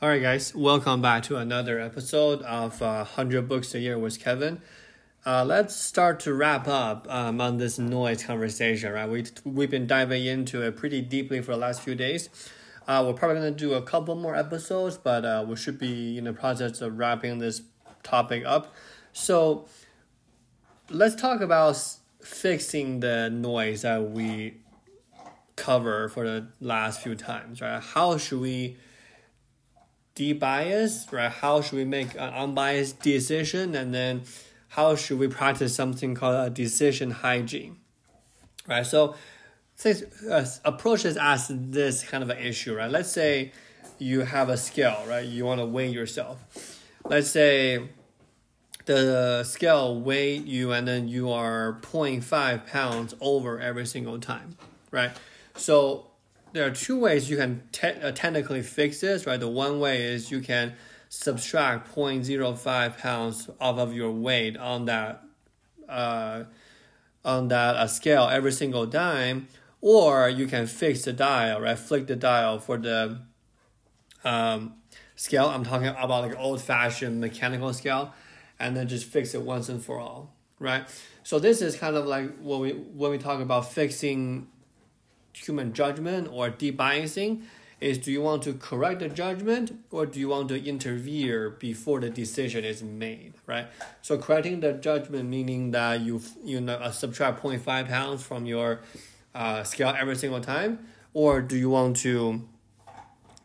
[0.00, 4.20] All right, guys, welcome back to another episode of uh, 100 Books a Year with
[4.20, 4.62] Kevin.
[5.26, 9.10] Uh, let's start to wrap up um, on this noise conversation, right?
[9.10, 12.28] We, we've been diving into it pretty deeply for the last few days.
[12.86, 16.16] Uh, we're probably going to do a couple more episodes, but uh, we should be
[16.16, 17.62] in the process of wrapping this
[18.04, 18.72] topic up.
[19.12, 19.66] So
[20.90, 21.76] let's talk about
[22.22, 24.58] fixing the noise that we
[25.56, 27.82] cover for the last few times, right?
[27.82, 28.76] How should we
[30.18, 31.30] debias, right?
[31.30, 33.74] How should we make an unbiased decision?
[33.74, 34.22] And then
[34.68, 37.78] how should we practice something called a decision hygiene,
[38.66, 38.86] right?
[38.86, 39.14] So
[39.82, 42.90] this uh, approaches as this kind of an issue, right?
[42.90, 43.52] Let's say
[43.98, 45.24] you have a scale, right?
[45.24, 46.38] You want to weigh yourself.
[47.04, 47.88] Let's say
[48.84, 54.56] the scale weigh you and then you are 0.5 pounds over every single time,
[54.90, 55.12] right?
[55.56, 56.06] So
[56.52, 59.38] there are two ways you can te- uh, technically fix this, right?
[59.38, 60.74] The one way is you can
[61.08, 65.24] subtract 0.05 pounds off of your weight on that
[65.88, 66.44] uh,
[67.24, 69.48] on that uh, scale every single time,
[69.80, 71.78] or you can fix the dial, right?
[71.78, 73.20] Flick the dial for the
[74.24, 74.74] um,
[75.16, 75.46] scale.
[75.46, 78.12] I'm talking about like old fashioned mechanical scale,
[78.58, 80.84] and then just fix it once and for all, right?
[81.22, 84.48] So this is kind of like when we when we talk about fixing
[85.32, 87.42] human judgment or debiasing
[87.80, 92.00] is do you want to correct the judgment or do you want to interfere before
[92.00, 93.66] the decision is made right?
[94.02, 98.80] So correcting the judgment meaning that you you know uh, subtract 0.5 pounds from your
[99.34, 100.80] uh, scale every single time
[101.14, 102.42] or do you want to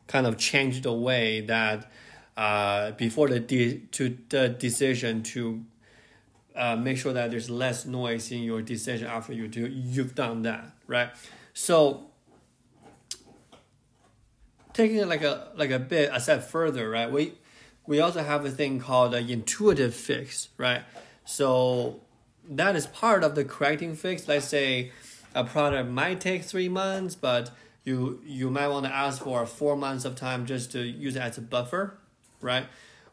[0.08, 1.92] kind of change the way that
[2.36, 5.64] uh, before the de- to the decision to
[6.56, 10.42] uh, make sure that there's less noise in your decision after you do you've done
[10.42, 11.10] that right
[11.54, 12.10] so
[14.74, 17.12] taking it like a like a bit a step further, right?
[17.12, 17.34] We
[17.86, 20.82] we also have a thing called an intuitive fix, right?
[21.26, 22.02] So
[22.50, 24.28] that is part of the correcting fix.
[24.28, 24.92] Let's say
[25.34, 27.52] a product might take three months, but
[27.84, 31.22] you you might want to ask for four months of time just to use it
[31.22, 31.98] as a buffer,
[32.42, 32.66] right?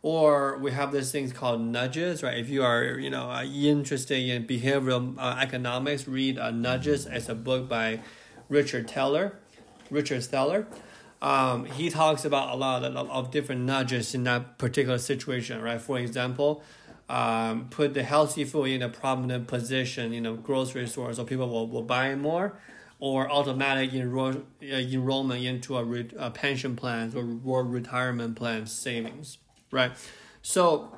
[0.02, 2.38] Or we have these things called nudges, right?
[2.38, 7.06] If you are you know interested in behavioral uh, economics, read uh, Nudges.
[7.06, 8.00] It's a book by
[8.50, 9.36] Richard Teller,
[9.90, 10.66] Richard Thaler.
[11.22, 15.80] Um, he talks about a lot of, of, different nudges in that particular situation, right?
[15.80, 16.62] For example,
[17.10, 21.48] um, put the healthy food in a prominent position in a grocery store so people
[21.48, 22.58] will, will buy more,
[23.00, 23.96] or automatic uh,
[24.64, 29.38] enrollment into a, re, a pension plans or, or retirement plan savings,
[29.70, 29.92] right?
[30.40, 30.96] So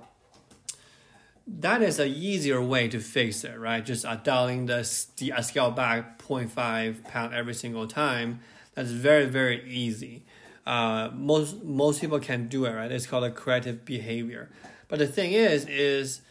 [1.46, 3.84] that is an easier way to fix it, right?
[3.84, 8.40] Just uh, dialing the, the uh, scale back 0.5 pound every single time.
[8.74, 10.24] That's very, very easy.
[10.64, 12.90] Uh, most most people can do it, right?
[12.90, 14.50] It's called a corrective behavior.
[14.86, 16.22] But the thing is, is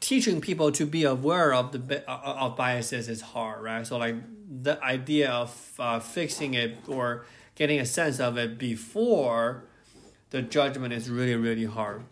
[0.00, 3.86] teaching people to be aware of the uh, of biases is hard, right?
[3.86, 4.16] So like
[4.62, 9.64] the idea of uh, fixing it or getting a sense of it before
[10.30, 12.04] the judgment is really, really hard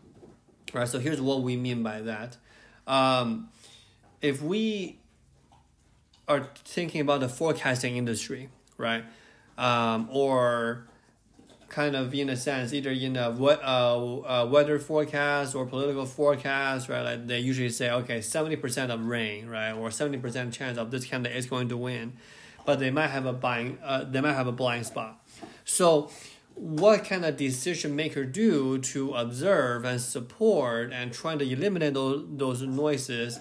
[0.72, 0.88] right?
[0.88, 2.36] So here's what we mean by that.
[2.86, 3.48] Um,
[4.22, 4.98] if we
[6.28, 9.04] are thinking about the forecasting industry, right,
[9.58, 10.88] um, or
[11.68, 16.06] kind of in a sense either in a what uh, uh, weather forecast or political
[16.06, 17.02] forecast, right?
[17.02, 20.90] Like they usually say, okay, seventy percent of rain, right, or seventy percent chance of
[20.90, 22.14] this candidate is going to win,
[22.64, 25.20] but they might have a buying, uh, they might have a blind spot.
[25.64, 26.10] So
[26.56, 32.24] what can a decision maker do to observe and support and trying to eliminate those,
[32.30, 33.38] those noises?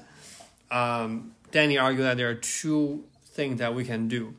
[0.69, 4.35] Um, Danny argued that there are two things that we can do.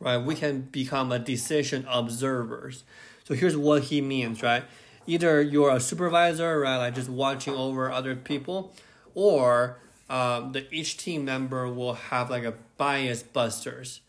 [0.00, 2.82] Right, we can become a decision observers.
[3.24, 4.64] So here's what he means, right?
[5.06, 8.74] Either you're a supervisor, right, like just watching over other people,
[9.14, 9.78] or
[10.10, 14.00] um, the each team member will have like a bias busters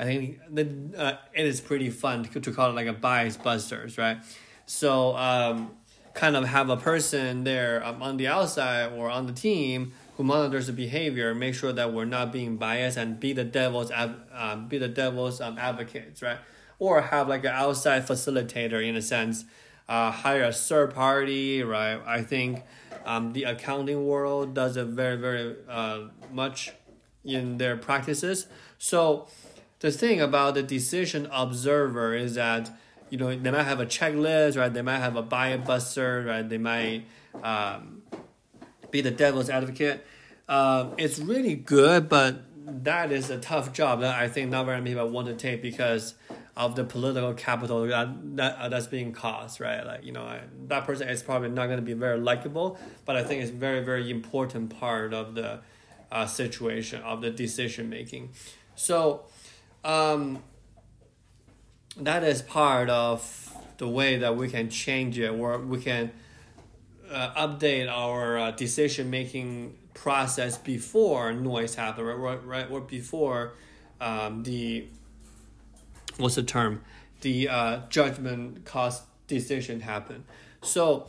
[0.00, 3.36] I think that uh, it is pretty fun to, to call it like a bias
[3.36, 4.16] busters, right?
[4.64, 5.72] So um,
[6.14, 10.24] kind of have a person there um, on the outside or on the team who
[10.24, 14.68] monitors the behavior, make sure that we're not being biased and be the devil's um,
[14.68, 16.38] be the devil's um, advocates, right?
[16.78, 19.44] Or have like an outside facilitator in a sense,
[19.86, 22.00] uh, hire a third party, right?
[22.06, 22.62] I think
[23.04, 26.72] um, the accounting world does it very very uh, much
[27.22, 28.46] in their practices.
[28.78, 29.28] So
[29.80, 32.70] the thing about the decision observer is that
[33.08, 34.72] you know they might have a checklist, right?
[34.72, 36.48] They might have a bias buster, right?
[36.48, 37.04] They might
[37.42, 38.02] um,
[38.90, 40.06] be the devil's advocate.
[40.48, 42.42] Uh, it's really good, but
[42.84, 45.62] that is a tough job that I think not very many people want to take
[45.62, 46.14] because
[46.56, 49.84] of the political capital that, that uh, that's being caused, right?
[49.84, 53.16] Like you know, I, that person is probably not going to be very likable, but
[53.16, 55.60] I think it's very very important part of the
[56.12, 58.30] uh, situation of the decision making.
[58.74, 59.24] So,
[59.84, 60.42] um,
[61.96, 66.12] that is part of the way that we can change it, or we can
[67.10, 72.44] uh, update our uh, decision making process before noise happens, right?
[72.44, 72.70] right?
[72.70, 73.52] Or before
[74.00, 74.86] um, the
[76.16, 76.82] what's the term?
[77.22, 80.24] The uh, judgment cost decision happen.
[80.62, 81.08] So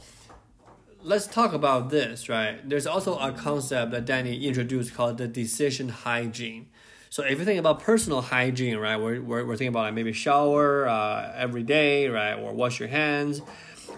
[1.03, 2.67] let's talk about this, right?
[2.67, 6.67] There's also a concept that Danny introduced called the decision hygiene.
[7.11, 11.33] So think about personal hygiene, right, we're, we're, we're thinking about like maybe shower uh,
[11.35, 13.41] every day, right, or wash your hands.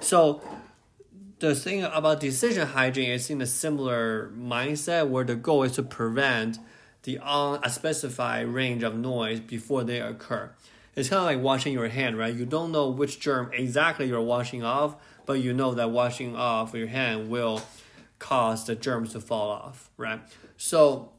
[0.02, 0.42] So
[1.38, 5.84] the thing about decision hygiene is in a similar mindset where the goal is to
[5.84, 6.58] prevent
[7.04, 10.50] the unspecified range of noise before they occur.
[10.96, 12.34] It's kind of like washing your hand, right?
[12.34, 14.96] You don't know which germ exactly you're washing off,
[15.28, 17.62] but you know that washing off your hand will
[18.18, 20.20] cause the germs to fall off, right?
[20.58, 21.12] So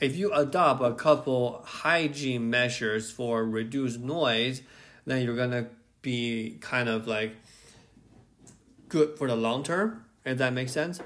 [0.00, 4.62] if you adopt a couple hygiene measures for reduced noise,
[5.04, 5.68] then you're gonna
[6.02, 7.36] be kind of like
[8.88, 11.00] good for the long term, if that makes sense.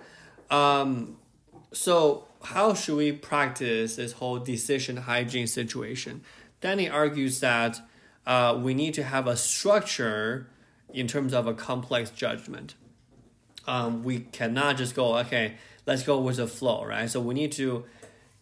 [0.50, 1.16] Um,
[1.72, 6.22] so how should we practice this whole decision hygiene situation?
[6.60, 7.80] Danny argues that
[8.26, 10.48] uh, we need to have a structure
[10.92, 12.74] in terms of a complex judgment.
[13.66, 15.54] Um, we cannot just go, okay,
[15.86, 17.08] let's go with the flow, right?
[17.08, 17.84] So we need to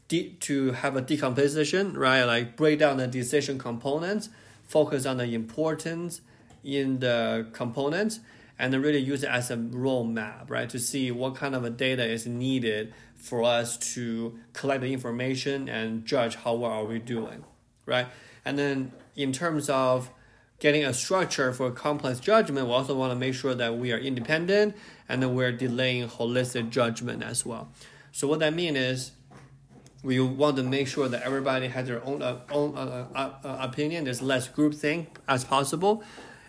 [0.08, 2.24] de- to have a decomposition, right?
[2.24, 4.28] Like break down the decision components,
[4.64, 6.20] focus on the importance
[6.64, 8.20] in the components,
[8.58, 10.68] and then really use it as a roadmap, right?
[10.70, 15.68] To see what kind of a data is needed for us to collect the information
[15.68, 17.44] and judge how well are we doing
[17.88, 18.06] right?
[18.44, 20.10] And then in terms of
[20.60, 23.98] getting a structure for complex judgment, we also want to make sure that we are
[23.98, 24.76] independent
[25.08, 27.68] and then we're delaying holistic judgment as well.
[28.12, 29.12] So what that means is
[30.02, 33.58] we want to make sure that everybody has their own uh, own uh, uh, uh
[33.60, 34.04] opinion.
[34.04, 36.02] There's less groupthink as possible,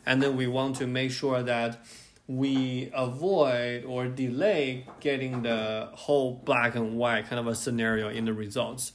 [0.06, 1.84] and then we want to make sure that
[2.28, 8.25] we avoid or delay getting the whole black and white kind of a scenario in
[8.25, 8.94] the results.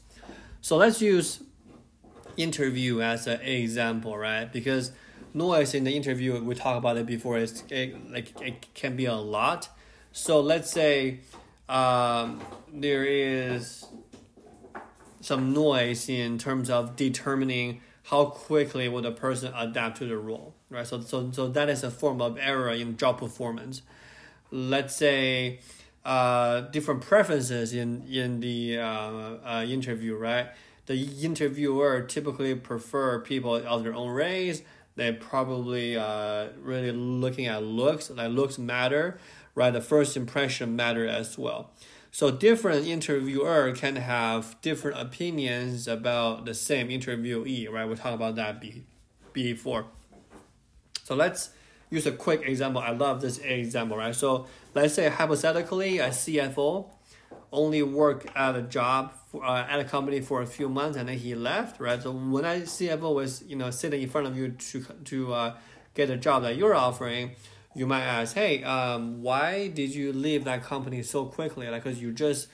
[0.61, 1.43] So let's use
[2.37, 4.51] interview as an example, right?
[4.53, 4.93] Because
[5.35, 9.07] noise in the interview, we talked about it before, it's it, like it can be
[9.07, 9.69] a lot.
[10.13, 11.21] So let's say
[11.69, 12.41] um,
[12.73, 13.85] there is
[15.25, 20.55] some noise in terms of determining how quickly will the person adapt to the role,
[20.69, 20.87] right?
[20.87, 23.83] So, so, so that is a form of error in job performance.
[24.51, 25.61] Let's say
[26.05, 30.49] uh, different preferences in in the uh, uh, interview, right?
[30.87, 34.63] the interviewer typically prefer people of their own race.
[34.97, 39.19] They probably uh, really looking at looks, like looks matter,
[39.55, 39.73] right?
[39.73, 41.71] The first impression matter as well.
[42.15, 47.89] So different interviewer can have different opinions about the same interviewee, right?
[47.89, 48.85] We talked about that be,
[49.33, 49.87] before.
[51.03, 51.51] So let's
[51.91, 52.81] use a quick example.
[52.81, 54.15] I love this example, right?
[54.15, 56.89] So let's say hypothetically a CFO
[57.51, 61.09] only work at a job for, uh, at a company for a few months and
[61.09, 62.01] then he left, right?
[62.01, 65.57] So when I CFO was you know sitting in front of you to to uh,
[65.95, 67.33] get a job that you're offering,
[67.75, 71.69] you might ask, hey, um, why did you leave that company so quickly?
[71.69, 72.49] Like, cause you just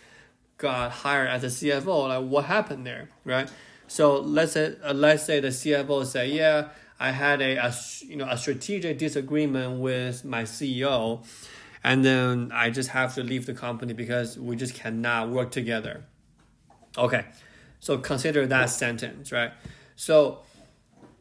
[0.58, 2.08] got hired as a CFO.
[2.08, 3.50] Like, what happened there, right?
[3.86, 8.16] So let's say uh, let's say the CFO say, yeah, I had a, a you
[8.16, 11.24] know a strategic disagreement with my CEO
[11.82, 16.04] and then I just have to leave the company because we just cannot work together.
[16.98, 17.24] Okay,
[17.78, 19.52] so consider that sentence, right?
[19.96, 20.40] So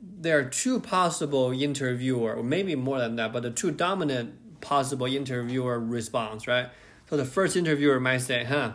[0.02, 5.06] there are two possible interviewer, or maybe more than that, but the two dominant possible
[5.06, 6.70] interviewer response, right?
[7.10, 8.74] So the first interviewer might say, "Huh,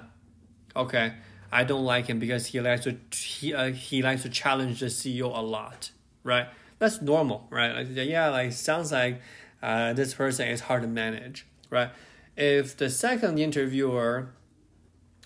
[0.75, 1.14] okay,
[1.52, 4.87] I don't like him because he likes to he, uh, he likes to challenge the
[4.87, 5.90] CEO a lot,
[6.23, 6.49] right?
[6.78, 7.75] That's normal, right?
[7.75, 9.21] Like, yeah, like sounds like
[9.62, 11.90] uh, this person is hard to manage." right?
[12.37, 14.31] If the second interviewer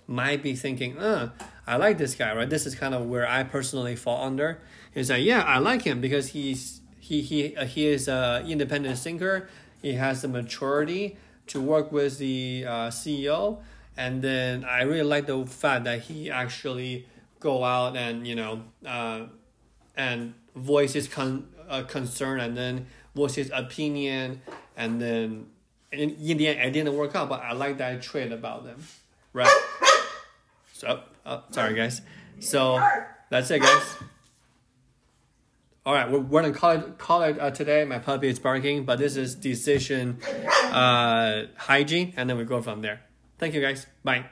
[0.07, 1.31] might be thinking, uh,
[1.67, 2.49] I like this guy, right?
[2.49, 4.61] This is kind of where I personally fall under.
[4.95, 8.99] Is that yeah, I like him because he's he he uh, he is a independent
[8.99, 9.49] thinker.
[9.83, 11.17] He has the maturity
[11.49, 13.61] to work with the uh, CEO,
[13.97, 17.07] and then I really like the fact that he actually
[17.41, 19.27] go out and you know uh,
[19.97, 24.43] and voice his con- uh, concern and then voice his opinion
[24.77, 25.47] and then
[25.93, 28.79] in, in the end, it didn't work out, but I like that trait about them,
[29.33, 29.51] right?
[30.73, 32.03] So, oh, sorry guys.
[32.39, 32.81] So
[33.31, 33.97] that's it, guys.
[35.89, 37.83] All right, we're, we're gonna call it call it uh, today.
[37.87, 40.21] My puppy is barking, but this is decision
[40.71, 43.01] uh, hygiene, and then we go from there.
[43.39, 43.87] Thank you guys.
[44.05, 44.27] Bye.